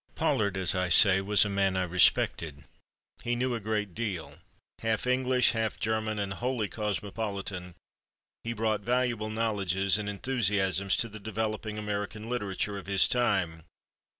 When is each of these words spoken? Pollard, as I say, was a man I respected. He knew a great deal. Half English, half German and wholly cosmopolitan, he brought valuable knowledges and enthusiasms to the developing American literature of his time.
Pollard, 0.15 0.57
as 0.57 0.73
I 0.73 0.89
say, 0.89 1.21
was 1.21 1.45
a 1.45 1.47
man 1.47 1.77
I 1.77 1.83
respected. 1.83 2.63
He 3.23 3.35
knew 3.35 3.53
a 3.53 3.59
great 3.59 3.93
deal. 3.93 4.39
Half 4.79 5.05
English, 5.05 5.51
half 5.51 5.79
German 5.79 6.17
and 6.17 6.33
wholly 6.33 6.67
cosmopolitan, 6.69 7.75
he 8.43 8.53
brought 8.53 8.81
valuable 8.81 9.29
knowledges 9.29 9.99
and 9.99 10.09
enthusiasms 10.09 10.97
to 10.97 11.07
the 11.07 11.19
developing 11.19 11.77
American 11.77 12.27
literature 12.27 12.79
of 12.79 12.87
his 12.87 13.07
time. 13.07 13.61